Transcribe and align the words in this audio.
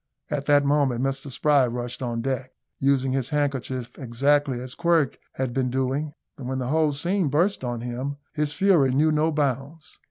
At 0.31 0.47
that 0.47 0.65
moment 0.65 1.03
Mr 1.03 1.29
Spry 1.29 1.67
rushed 1.67 2.01
on 2.01 2.21
deck, 2.23 2.53
using 2.79 3.11
his 3.11 3.29
handkerchief 3.29 3.91
exactly 3.99 4.59
as 4.59 4.73
Quirk 4.73 5.19
had 5.33 5.53
been 5.53 5.69
doing. 5.69 6.15
When 6.37 6.57
the 6.57 6.69
whole 6.69 6.91
scene 6.91 7.27
burst 7.27 7.63
on 7.63 7.81
him, 7.81 8.17
his 8.33 8.51
fury 8.51 8.91
knew 8.95 9.11
no 9.11 9.31
bounds. 9.31 9.99